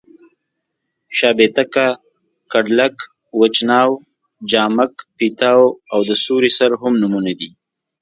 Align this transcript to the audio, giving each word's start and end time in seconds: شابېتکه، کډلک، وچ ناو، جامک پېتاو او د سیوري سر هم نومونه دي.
شابېتکه، 1.17 1.87
کډلک، 2.51 2.95
وچ 3.39 3.55
ناو، 3.69 3.91
جامک 4.51 4.93
پېتاو 5.17 5.63
او 5.91 5.99
د 6.09 6.11
سیوري 6.23 6.51
سر 6.57 6.71
هم 6.81 6.93
نومونه 7.01 7.31
دي. 7.39 7.49